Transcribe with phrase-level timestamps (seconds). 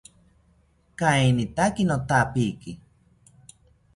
[0.99, 2.71] Kainitaki nothapiki